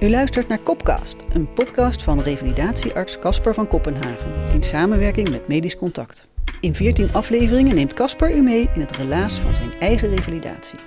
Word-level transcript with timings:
U 0.00 0.10
luistert 0.10 0.48
naar 0.48 0.58
Kopcast, 0.58 1.16
een 1.32 1.52
podcast 1.52 2.02
van 2.02 2.20
revalidatiearts 2.20 3.18
Casper 3.18 3.54
van 3.54 3.68
Kopenhagen 3.68 4.50
in 4.52 4.62
samenwerking 4.62 5.30
met 5.30 5.48
Medisch 5.48 5.76
Contact. 5.76 6.28
In 6.60 6.74
14 6.74 7.08
afleveringen 7.12 7.74
neemt 7.74 7.94
Casper 7.94 8.36
u 8.36 8.42
mee 8.42 8.68
in 8.74 8.80
het 8.80 8.96
relaas 8.96 9.38
van 9.38 9.54
zijn 9.54 9.72
eigen 9.80 10.08
revalidatie. 10.08 10.78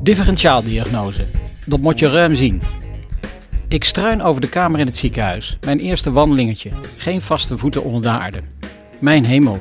Differentiaaldiagnose. 0.00 1.26
Dat 1.66 1.80
moet 1.80 1.98
je 1.98 2.08
ruim 2.08 2.34
zien. 2.34 2.62
Ik 3.68 3.84
struin 3.84 4.22
over 4.22 4.40
de 4.40 4.48
kamer 4.48 4.80
in 4.80 4.86
het 4.86 4.96
ziekenhuis. 4.96 5.58
Mijn 5.64 5.80
eerste 5.80 6.12
wandelingetje. 6.12 6.70
Geen 6.96 7.20
vaste 7.20 7.58
voeten 7.58 7.84
onder 7.84 8.02
de 8.02 8.08
aarde. 8.08 8.40
Mijn 8.98 9.24
hemel. 9.24 9.58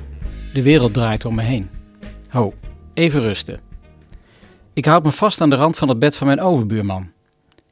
De 0.53 0.61
wereld 0.61 0.93
draait 0.93 1.25
om 1.25 1.35
me 1.35 1.41
heen. 1.41 1.69
Ho, 2.29 2.53
even 2.93 3.21
rusten. 3.21 3.72
Ik 4.75 4.85
houd 4.85 5.03
me 5.03 5.11
vast 5.11 5.41
aan 5.41 5.49
de 5.49 5.55
rand 5.55 5.77
van 5.77 5.89
het 5.89 5.99
bed 5.99 6.17
van 6.17 6.27
mijn 6.27 6.41
overbuurman. 6.41 7.11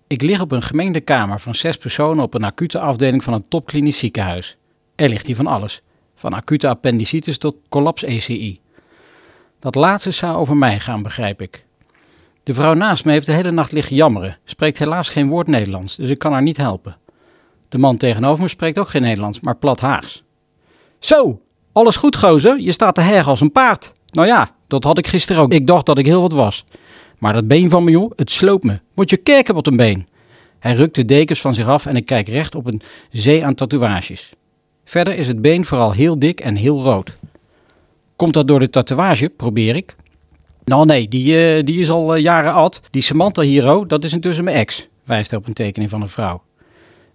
Ik 0.07 0.21
lig 0.21 0.41
op 0.41 0.51
een 0.51 0.61
gemengde 0.61 1.01
kamer 1.01 1.39
van 1.39 1.55
zes 1.55 1.77
personen 1.77 2.23
op 2.23 2.33
een 2.33 2.43
acute 2.43 2.79
afdeling 2.79 3.23
van 3.23 3.33
een 3.33 3.47
topklinisch 3.47 3.97
ziekenhuis. 3.97 4.57
Er 4.95 5.09
ligt 5.09 5.25
hier 5.25 5.35
van 5.35 5.47
alles. 5.47 5.81
Van 6.15 6.33
acute 6.33 6.67
appendicitis 6.67 7.37
tot 7.37 7.55
collaps-ECI. 7.69 8.59
Dat 9.59 9.75
laatste 9.75 10.11
zou 10.11 10.37
over 10.37 10.57
mij 10.57 10.79
gaan, 10.79 11.03
begrijp 11.03 11.41
ik. 11.41 11.65
De 12.43 12.53
vrouw 12.53 12.73
naast 12.73 13.05
me 13.05 13.11
heeft 13.11 13.25
de 13.25 13.33
hele 13.33 13.51
nacht 13.51 13.71
liggen 13.71 13.95
jammeren, 13.95 14.37
spreekt 14.43 14.79
helaas 14.79 15.09
geen 15.09 15.29
woord 15.29 15.47
Nederlands, 15.47 15.95
dus 15.95 16.09
ik 16.09 16.19
kan 16.19 16.31
haar 16.31 16.41
niet 16.41 16.57
helpen. 16.57 16.97
De 17.69 17.77
man 17.77 17.97
tegenover 17.97 18.43
me 18.43 18.49
spreekt 18.49 18.79
ook 18.79 18.89
geen 18.89 19.01
Nederlands, 19.01 19.39
maar 19.39 19.55
plat 19.55 19.79
Haags. 19.79 20.23
Zo, 20.99 21.41
alles 21.71 21.95
goed 21.95 22.15
gozer, 22.15 22.59
je 22.59 22.71
staat 22.71 22.95
te 22.95 23.01
her 23.01 23.25
als 23.25 23.41
een 23.41 23.51
paard. 23.51 23.91
Nou 24.11 24.27
ja, 24.27 24.55
dat 24.67 24.83
had 24.83 24.97
ik 24.97 25.07
gisteren 25.07 25.41
ook. 25.41 25.51
Ik 25.51 25.67
dacht 25.67 25.85
dat 25.85 25.97
ik 25.97 26.05
heel 26.05 26.21
wat 26.21 26.31
was. 26.31 26.65
Maar 27.21 27.33
dat 27.33 27.47
been 27.47 27.69
van 27.69 27.83
me 27.83 27.91
joh, 27.91 28.11
het 28.15 28.31
sloopt 28.31 28.63
me. 28.63 28.79
Moet 28.93 29.09
je 29.09 29.17
kijken 29.17 29.53
wat 29.53 29.67
een 29.67 29.75
been. 29.75 30.07
Hij 30.59 30.73
rukt 30.73 30.95
de 30.95 31.05
dekens 31.05 31.41
van 31.41 31.55
zich 31.55 31.67
af 31.67 31.85
en 31.85 31.95
ik 31.95 32.05
kijk 32.05 32.27
recht 32.27 32.55
op 32.55 32.65
een 32.65 32.81
zee 33.11 33.45
aan 33.45 33.55
tatoeages. 33.55 34.29
Verder 34.85 35.17
is 35.17 35.27
het 35.27 35.41
been 35.41 35.65
vooral 35.65 35.91
heel 35.91 36.19
dik 36.19 36.39
en 36.39 36.55
heel 36.55 36.83
rood. 36.83 37.13
Komt 38.15 38.33
dat 38.33 38.47
door 38.47 38.59
de 38.59 38.69
tatoeage, 38.69 39.29
probeer 39.29 39.75
ik. 39.75 39.95
Nou 40.63 40.85
nee, 40.85 41.07
die, 41.07 41.57
uh, 41.57 41.63
die 41.63 41.81
is 41.81 41.89
al 41.89 42.17
uh, 42.17 42.23
jaren 42.23 42.53
oud. 42.53 42.81
Die 42.89 43.01
Samantha 43.01 43.41
hier, 43.41 43.75
oh, 43.75 43.87
dat 43.87 44.03
is 44.03 44.13
intussen 44.13 44.43
mijn 44.43 44.57
ex, 44.57 44.87
wijst 45.03 45.33
op 45.33 45.47
een 45.47 45.53
tekening 45.53 45.89
van 45.89 46.01
een 46.01 46.09
vrouw. 46.09 46.41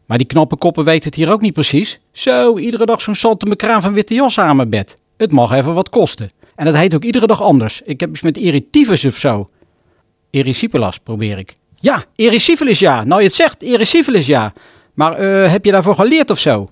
Maar 0.05 0.19
die 0.19 0.27
knappe 0.27 0.57
koppen 0.57 0.85
weten 0.85 1.05
het 1.05 1.15
hier 1.15 1.33
ook 1.33 1.41
niet 1.41 1.53
precies. 1.53 2.01
Zo, 2.13 2.59
iedere 2.59 2.87
dag 2.87 3.01
zo'n 3.01 3.15
zante 3.15 3.57
kraan 3.57 3.83
van 3.83 3.93
witte 3.93 4.15
jas 4.15 4.39
aan 4.39 4.57
mijn 4.57 4.71
bed. 4.71 4.99
Het 5.17 5.33
mag 5.33 5.53
even 5.53 5.75
wat 5.75 5.91
kosten. 5.91 6.29
En 6.55 6.65
dat 6.65 6.77
heet 6.77 6.95
ook 6.95 7.05
iedere 7.05 7.27
dag 7.27 7.43
anders. 7.43 7.83
Ik 7.85 8.01
heb 8.01 8.11
iets 8.11 8.23
met 8.23 8.37
erytifus 8.37 9.05
of 9.05 9.17
zo. 9.17 9.49
Erysipelas 10.37 10.99
probeer 10.99 11.39
ik. 11.39 11.55
Ja, 11.75 12.05
erysipelas 12.17 12.79
ja. 12.79 13.05
Nou 13.05 13.21
je 13.21 13.27
het 13.27 13.35
zegt, 13.35 13.63
erysipelas 13.63 14.27
ja. 14.27 14.53
Maar 14.95 15.23
uh, 15.23 15.51
heb 15.51 15.65
je 15.65 15.71
daarvoor 15.71 15.95
geleerd 15.95 16.31
of 16.31 16.39
zo? 16.39 16.67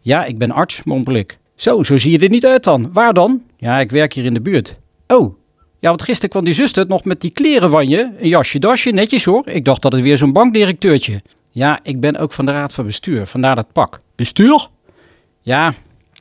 Ja, 0.00 0.24
ik 0.24 0.38
ben 0.38 0.50
arts, 0.50 0.82
mompel 0.82 1.14
ik. 1.14 1.38
Zo, 1.54 1.82
zo 1.82 1.98
zie 1.98 2.10
je 2.10 2.18
er 2.18 2.28
niet 2.28 2.46
uit 2.46 2.64
dan. 2.64 2.92
Waar 2.92 3.12
dan? 3.12 3.42
Ja, 3.56 3.78
ik 3.80 3.90
werk 3.90 4.12
hier 4.12 4.24
in 4.24 4.34
de 4.34 4.40
buurt. 4.40 4.76
Oh, 5.06 5.36
ja, 5.78 5.88
want 5.88 6.02
gisteren 6.02 6.30
kwam 6.30 6.44
die 6.44 6.54
zuster 6.54 6.86
nog 6.86 7.04
met 7.04 7.20
die 7.20 7.30
kleren 7.30 7.70
van 7.70 7.88
je. 7.88 8.10
Een 8.18 8.28
jasje, 8.28 8.58
dasje, 8.58 8.90
netjes 8.90 9.24
hoor. 9.24 9.48
Ik 9.48 9.64
dacht 9.64 9.82
dat 9.82 9.92
het 9.92 10.00
weer 10.00 10.18
zo'n 10.18 10.32
bankdirecteurtje. 10.32 11.22
Ja, 11.50 11.80
ik 11.82 12.00
ben 12.00 12.16
ook 12.16 12.32
van 12.32 12.44
de 12.44 12.52
raad 12.52 12.74
van 12.74 12.86
bestuur, 12.86 13.26
vandaar 13.26 13.54
dat 13.54 13.72
pak. 13.72 14.00
Bestuur? 14.14 14.68
Ja, 15.40 15.74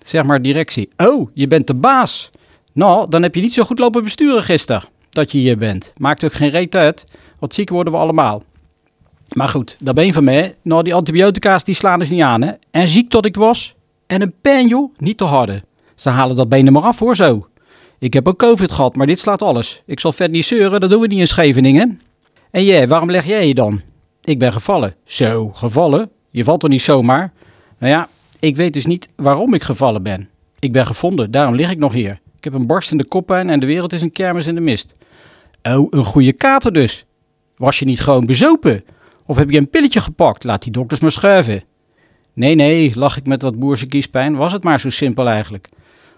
zeg 0.05 0.23
maar 0.23 0.41
directie. 0.41 0.89
Oh, 0.97 1.29
je 1.33 1.47
bent 1.47 1.67
de 1.67 1.73
baas. 1.73 2.29
Nou, 2.73 3.09
dan 3.09 3.23
heb 3.23 3.35
je 3.35 3.41
niet 3.41 3.53
zo 3.53 3.63
goed 3.63 3.79
lopen 3.79 4.03
besturen 4.03 4.43
gisteren, 4.43 4.83
dat 5.13 5.31
je 5.31 5.37
hier 5.37 5.57
bent. 5.57 5.93
Maakt 5.97 6.23
ook 6.23 6.33
geen 6.33 6.49
reet 6.49 6.75
uit, 6.75 7.05
want 7.39 7.53
ziek 7.53 7.69
worden 7.69 7.93
we 7.93 7.99
allemaal. 7.99 8.43
Maar 9.33 9.49
goed, 9.49 9.77
dat 9.79 9.95
ben 9.95 10.05
je 10.05 10.13
van 10.13 10.23
mij. 10.23 10.55
Nou, 10.61 10.83
die 10.83 10.93
antibiotica's 10.93 11.63
die 11.63 11.75
slaan 11.75 11.99
dus 11.99 12.09
niet 12.09 12.21
aan, 12.21 12.41
hè. 12.41 12.51
En 12.71 12.87
ziek 12.87 13.09
tot 13.09 13.25
ik 13.25 13.35
was. 13.35 13.75
En 14.07 14.21
een 14.21 14.33
pen, 14.41 14.67
joh, 14.67 14.93
niet 14.97 15.17
te 15.17 15.23
harde. 15.23 15.63
Ze 15.95 16.09
halen 16.09 16.35
dat 16.35 16.49
been 16.49 16.65
er 16.65 16.71
maar 16.71 16.83
af, 16.83 16.99
hoor, 16.99 17.15
zo. 17.15 17.47
Ik 17.99 18.13
heb 18.13 18.27
ook 18.27 18.37
covid 18.37 18.71
gehad, 18.71 18.95
maar 18.95 19.07
dit 19.07 19.19
slaat 19.19 19.41
alles. 19.41 19.81
Ik 19.85 19.99
zal 19.99 20.11
vet 20.11 20.31
niet 20.31 20.45
zeuren, 20.45 20.81
dat 20.81 20.89
doen 20.89 21.01
we 21.01 21.07
niet 21.07 21.19
in 21.19 21.27
Scheveningen. 21.27 22.01
En 22.51 22.63
jij, 22.63 22.87
waarom 22.87 23.11
leg 23.11 23.25
jij 23.25 23.47
je 23.47 23.53
dan? 23.53 23.81
Ik 24.23 24.39
ben 24.39 24.53
gevallen. 24.53 24.95
Zo, 25.05 25.49
gevallen? 25.53 26.09
Je 26.29 26.43
valt 26.43 26.59
toch 26.59 26.69
niet 26.69 26.81
zomaar? 26.81 27.33
Nou 27.77 27.91
ja, 27.91 28.07
ik 28.39 28.55
weet 28.55 28.73
dus 28.73 28.85
niet 28.85 29.09
waarom 29.15 29.53
ik 29.53 29.63
gevallen 29.63 30.03
ben. 30.03 30.29
Ik 30.59 30.71
ben 30.71 30.85
gevonden, 30.85 31.31
daarom 31.31 31.55
lig 31.55 31.71
ik 31.71 31.77
nog 31.77 31.93
hier. 31.93 32.19
Ik 32.43 32.51
heb 32.51 32.61
een 32.61 32.67
barstende 32.67 33.07
koppijn 33.07 33.49
en 33.49 33.59
de 33.59 33.65
wereld 33.65 33.93
is 33.93 34.01
een 34.01 34.11
kermis 34.11 34.47
in 34.47 34.55
de 34.55 34.61
mist. 34.61 34.93
Oh, 35.61 35.87
een 35.89 36.05
goede 36.05 36.33
kater 36.33 36.73
dus. 36.73 37.05
Was 37.57 37.79
je 37.79 37.85
niet 37.85 38.01
gewoon 38.01 38.25
bezopen? 38.25 38.83
Of 39.25 39.35
heb 39.37 39.49
je 39.49 39.57
een 39.57 39.69
pilletje 39.69 40.01
gepakt? 40.01 40.43
Laat 40.43 40.61
die 40.61 40.71
dokters 40.71 40.99
maar 40.99 41.11
schuiven. 41.11 41.63
Nee, 42.33 42.55
nee, 42.55 42.91
lach 42.95 43.17
ik 43.17 43.27
met 43.27 43.41
wat 43.41 43.59
boerse 43.59 43.85
kiespijn. 43.85 44.35
Was 44.35 44.51
het 44.51 44.63
maar 44.63 44.79
zo 44.79 44.89
simpel 44.89 45.27
eigenlijk. 45.27 45.67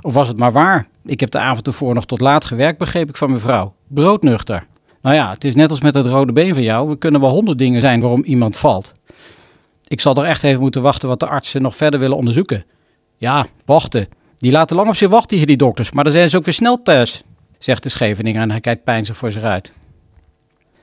Of 0.02 0.14
was 0.14 0.28
het 0.28 0.38
maar 0.38 0.52
waar? 0.52 0.88
Ik 1.04 1.20
heb 1.20 1.32
de 1.32 1.38
avond 1.38 1.68
ervoor 1.68 1.94
nog 1.94 2.06
tot 2.06 2.22
laat 2.22 2.46
gewerkt, 2.46 2.78
begreep 2.78 3.10
ik 3.10 3.18
van 3.18 3.32
mevrouw. 3.32 3.74
Broodnuchter. 3.88 4.66
Nou 5.02 5.16
ja, 5.16 5.30
het 5.30 5.44
is 5.44 5.56
net 5.56 5.70
als 5.70 5.82
met 5.82 5.96
het 5.96 6.08
rode 6.08 6.34
been 6.34 6.54
van 6.54 6.64
jou. 6.64 6.90
We 6.90 6.98
kunnen 6.98 7.22
wel 7.22 7.30
honderd 7.30 7.58
dingen 7.58 7.82
zijn 7.82 8.00
waarom 8.00 8.24
iemand 8.24 8.58
valt. 8.58 8.92
Ik 9.88 10.02
zal 10.02 10.16
er 10.16 10.24
echt 10.24 10.44
even 10.44 10.62
moeten 10.62 10.82
wachten 10.82 11.10
wat 11.10 11.20
de 11.20 11.28
artsen 11.28 11.62
nog 11.62 11.76
verder 11.76 12.00
willen 12.00 12.18
onderzoeken. 12.18 12.66
Ja, 13.18 13.46
wachten. 13.66 14.08
Die 14.38 14.52
laten 14.52 14.76
lang 14.76 14.90
op 14.90 14.96
zich 14.96 15.10
wachten 15.10 15.38
hier, 15.38 15.46
die 15.46 15.58
dokters. 15.58 15.92
Maar 15.92 16.04
dan 16.04 16.14
zijn 16.14 16.30
ze 16.30 16.38
ook 16.38 16.46
weer 16.46 16.54
snel 16.54 16.82
thuis, 16.82 17.24
zegt 17.60 17.84
de 17.84 17.90
Scheveninger 17.90 18.42
en 18.42 18.52
hij 18.52 18.60
kijkt 18.60 18.84
pijnzig 18.84 19.18
voor 19.18 19.32
zich 19.32 19.44
uit. 19.44 19.72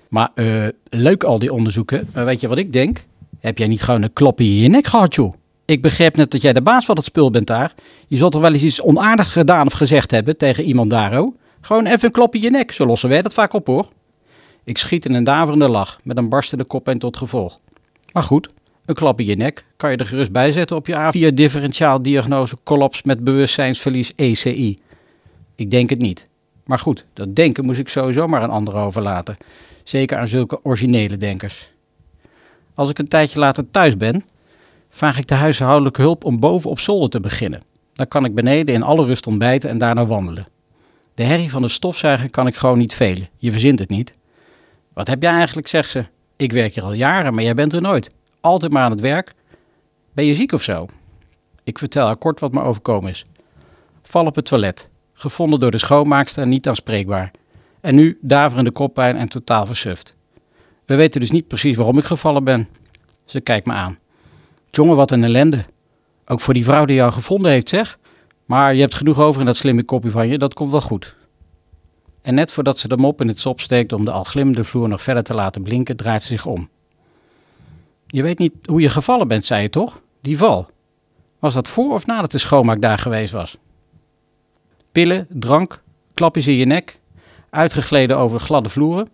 Maar 0.08 0.30
uh, 0.34 0.68
leuk 0.84 1.24
al 1.24 1.38
die 1.38 1.52
onderzoeken. 1.52 2.10
Maar 2.14 2.24
weet 2.24 2.40
je 2.40 2.48
wat 2.48 2.58
ik 2.58 2.72
denk? 2.72 3.04
Heb 3.40 3.58
jij 3.58 3.66
niet 3.66 3.82
gewoon 3.82 4.02
een 4.02 4.12
klopje 4.12 4.44
in 4.44 4.54
je 4.54 4.68
nek 4.68 4.86
gehad, 4.86 5.14
joh? 5.14 5.32
Ik 5.64 5.82
begreep 5.82 6.16
net 6.16 6.30
dat 6.30 6.42
jij 6.42 6.52
de 6.52 6.62
baas 6.62 6.84
van 6.84 6.96
het 6.96 7.04
spul 7.04 7.30
bent 7.30 7.46
daar. 7.46 7.74
Je 8.08 8.16
zult 8.16 8.32
toch 8.32 8.40
wel 8.40 8.52
eens 8.52 8.62
iets 8.62 8.82
onaardigs 8.82 9.28
gedaan 9.28 9.66
of 9.66 9.72
gezegd 9.72 10.10
hebben 10.10 10.36
tegen 10.36 10.64
iemand 10.64 10.90
daar, 10.90 11.20
oh? 11.20 11.36
Gewoon 11.60 11.86
even 11.86 12.04
een 12.04 12.10
klop 12.10 12.34
in 12.34 12.40
je 12.40 12.50
nek, 12.50 12.72
zo 12.72 12.86
lossen 12.86 13.08
wij 13.08 13.22
dat 13.22 13.34
vaak 13.34 13.52
op, 13.52 13.66
hoor. 13.66 13.86
Ik 14.64 14.78
schiet 14.78 15.04
in 15.04 15.14
een 15.14 15.24
daverende 15.24 15.68
lach, 15.68 16.00
met 16.02 16.16
een 16.16 16.28
barstende 16.28 16.64
kop 16.64 16.88
en 16.88 16.98
tot 16.98 17.16
gevolg. 17.16 17.58
Maar 18.12 18.22
goed, 18.22 18.48
een 18.84 18.94
klap 18.94 19.20
in 19.20 19.26
je 19.26 19.36
nek 19.36 19.64
kan 19.76 19.90
je 19.90 19.96
er 19.96 20.06
gerust 20.06 20.32
bij 20.32 20.52
zetten 20.52 20.76
op 20.76 20.86
je 20.86 21.30
A4 21.30 21.34
differentiaal 21.34 22.02
diagnose 22.02 22.56
kollaps 22.62 23.02
met 23.02 23.24
bewustzijnsverlies 23.24 24.12
ECI. 24.16 24.78
Ik 25.54 25.70
denk 25.70 25.90
het 25.90 25.98
niet. 25.98 26.28
Maar 26.64 26.78
goed, 26.78 27.04
dat 27.12 27.36
denken 27.36 27.66
moest 27.66 27.78
ik 27.78 27.88
sowieso 27.88 28.26
maar 28.26 28.40
aan 28.40 28.50
anderen 28.50 28.80
overlaten. 28.80 29.36
Zeker 29.84 30.18
aan 30.18 30.28
zulke 30.28 30.64
originele 30.64 31.16
denkers. 31.16 31.70
Als 32.74 32.90
ik 32.90 32.98
een 32.98 33.08
tijdje 33.08 33.38
later 33.38 33.70
thuis 33.70 33.96
ben, 33.96 34.24
vraag 34.90 35.18
ik 35.18 35.26
de 35.26 35.34
huishoudelijke 35.34 36.02
hulp 36.02 36.24
om 36.24 36.40
boven 36.40 36.70
op 36.70 36.80
zolder 36.80 37.10
te 37.10 37.20
beginnen. 37.20 37.62
Dan 37.94 38.08
kan 38.08 38.24
ik 38.24 38.34
beneden 38.34 38.74
in 38.74 38.82
alle 38.82 39.04
rust 39.04 39.26
ontbijten 39.26 39.70
en 39.70 39.78
daarna 39.78 40.06
wandelen. 40.06 40.46
De 41.14 41.22
herrie 41.22 41.50
van 41.50 41.62
de 41.62 41.68
stofzuiger 41.68 42.30
kan 42.30 42.46
ik 42.46 42.56
gewoon 42.56 42.78
niet 42.78 42.94
velen. 42.94 43.28
Je 43.36 43.50
verzint 43.50 43.78
het 43.78 43.88
niet. 43.88 44.12
Wat 44.92 45.08
heb 45.08 45.22
jij 45.22 45.32
eigenlijk, 45.32 45.68
zegt 45.68 45.88
ze. 45.88 46.04
Ik 46.36 46.52
werk 46.52 46.74
hier 46.74 46.84
al 46.84 46.92
jaren, 46.92 47.34
maar 47.34 47.44
jij 47.44 47.54
bent 47.54 47.72
er 47.72 47.80
nooit. 47.80 48.10
Altijd 48.42 48.72
maar 48.72 48.82
aan 48.82 48.90
het 48.90 49.00
werk. 49.00 49.34
Ben 50.12 50.24
je 50.24 50.34
ziek 50.34 50.52
of 50.52 50.62
zo? 50.62 50.86
Ik 51.64 51.78
vertel 51.78 52.06
haar 52.06 52.16
kort 52.16 52.40
wat 52.40 52.52
me 52.52 52.62
overkomen 52.62 53.10
is. 53.10 53.24
Val 54.02 54.26
op 54.26 54.34
het 54.34 54.44
toilet. 54.44 54.88
Gevonden 55.12 55.60
door 55.60 55.70
de 55.70 55.78
schoonmaakster 55.78 56.42
en 56.42 56.48
niet 56.48 56.68
aanspreekbaar. 56.68 57.30
En 57.80 57.94
nu 57.94 58.18
daverende 58.20 58.70
koppijn 58.70 59.16
en 59.16 59.28
totaal 59.28 59.66
versuft. 59.66 60.16
We 60.84 60.94
weten 60.94 61.20
dus 61.20 61.30
niet 61.30 61.48
precies 61.48 61.76
waarom 61.76 61.98
ik 61.98 62.04
gevallen 62.04 62.44
ben. 62.44 62.68
Ze 63.24 63.40
kijkt 63.40 63.66
me 63.66 63.72
aan. 63.72 63.98
Jongen, 64.70 64.96
wat 64.96 65.10
een 65.10 65.24
ellende. 65.24 65.64
Ook 66.26 66.40
voor 66.40 66.54
die 66.54 66.64
vrouw 66.64 66.84
die 66.84 66.96
jou 66.96 67.12
gevonden 67.12 67.50
heeft, 67.50 67.68
zeg. 67.68 67.98
Maar 68.44 68.74
je 68.74 68.80
hebt 68.80 68.94
genoeg 68.94 69.18
over 69.18 69.40
in 69.40 69.46
dat 69.46 69.56
slimme 69.56 69.84
kopje 69.84 70.10
van 70.10 70.28
je, 70.28 70.38
dat 70.38 70.54
komt 70.54 70.70
wel 70.70 70.80
goed. 70.80 71.14
En 72.22 72.34
net 72.34 72.52
voordat 72.52 72.78
ze 72.78 72.88
de 72.88 72.96
mop 72.96 73.20
in 73.20 73.28
het 73.28 73.38
sop 73.38 73.60
steekt 73.60 73.92
om 73.92 74.04
de 74.04 74.10
al 74.10 74.24
glimmende 74.24 74.64
vloer 74.64 74.88
nog 74.88 75.02
verder 75.02 75.22
te 75.22 75.34
laten 75.34 75.62
blinken, 75.62 75.96
draait 75.96 76.22
ze 76.22 76.28
zich 76.28 76.46
om. 76.46 76.68
Je 78.12 78.22
weet 78.22 78.38
niet 78.38 78.52
hoe 78.64 78.80
je 78.80 78.88
gevallen 78.88 79.28
bent, 79.28 79.44
zei 79.44 79.62
je 79.62 79.70
toch? 79.70 80.00
Die 80.20 80.38
val. 80.38 80.70
Was 81.38 81.54
dat 81.54 81.68
voor 81.68 81.92
of 81.92 82.06
nadat 82.06 82.30
de 82.30 82.38
schoonmaak 82.38 82.80
daar 82.80 82.98
geweest 82.98 83.32
was? 83.32 83.56
Pillen, 84.92 85.26
drank, 85.30 85.82
klapjes 86.14 86.46
in 86.46 86.54
je 86.54 86.64
nek, 86.64 86.98
uitgegleden 87.50 88.18
over 88.18 88.40
gladde 88.40 88.68
vloeren. 88.68 89.08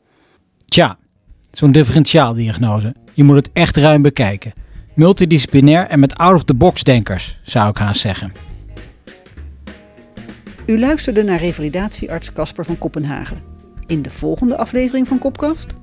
Tja, 0.65 0.99
zo'n 1.51 1.73
differentiaaldiagnose. 1.73 2.95
Je 3.15 3.25
moet 3.25 3.37
het 3.37 3.51
echt 3.53 3.77
ruim 3.77 4.03
bekijken. 4.03 4.53
Multidisciplinair 4.95 5.87
en 5.87 6.01
met 6.01 6.17
out-of-the-box 6.17 6.83
denkers, 6.83 7.39
zou 7.43 7.71
ik 7.71 7.77
haast 7.77 8.01
zeggen. 8.01 8.33
U 10.67 10.79
luisterde 10.79 11.23
naar 11.23 11.39
revalidatiearts 11.39 12.33
Casper 12.33 12.65
van 12.65 12.79
Kopenhagen. 12.79 13.43
In 13.87 14.03
de 14.03 14.11
volgende 14.11 14.57
aflevering 14.57 15.09
van 15.09 15.19
Kopkast. 15.19 15.77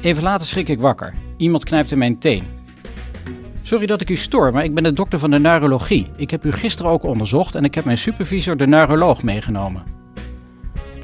Even 0.00 0.22
later 0.22 0.46
schrik 0.46 0.68
ik 0.68 0.78
wakker. 0.80 1.25
Iemand 1.36 1.64
knijpt 1.64 1.90
in 1.90 1.98
mijn 1.98 2.18
teen. 2.18 2.42
Sorry 3.62 3.86
dat 3.86 4.00
ik 4.00 4.10
u 4.10 4.16
stoor, 4.16 4.52
maar 4.52 4.64
ik 4.64 4.74
ben 4.74 4.82
de 4.82 4.92
dokter 4.92 5.18
van 5.18 5.30
de 5.30 5.38
neurologie. 5.38 6.06
Ik 6.16 6.30
heb 6.30 6.44
u 6.44 6.52
gisteren 6.52 6.90
ook 6.90 7.02
onderzocht 7.02 7.54
en 7.54 7.64
ik 7.64 7.74
heb 7.74 7.84
mijn 7.84 7.98
supervisor, 7.98 8.56
de 8.56 8.66
neuroloog, 8.66 9.22
meegenomen. 9.22 9.82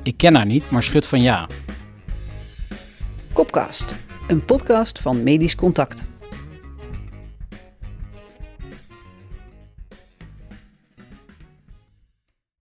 Ik 0.03 0.17
ken 0.17 0.35
haar 0.35 0.47
niet, 0.47 0.71
maar 0.71 0.83
schud 0.83 1.07
van 1.07 1.23
ja. 1.23 1.47
Kopcast, 3.33 3.95
een 4.27 4.45
podcast 4.45 4.99
van 4.99 5.23
Medisch 5.23 5.55
Contact. 5.55 6.11